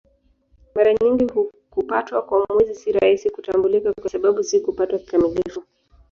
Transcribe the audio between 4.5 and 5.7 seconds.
kupatwa kikamilifu.